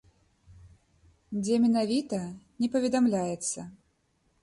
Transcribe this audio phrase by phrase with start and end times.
[1.41, 2.19] Дзе менавіта,
[2.65, 3.59] не паведамляецца.